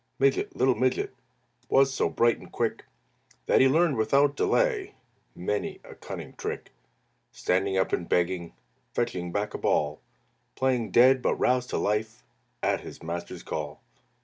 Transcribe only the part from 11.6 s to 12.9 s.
to life At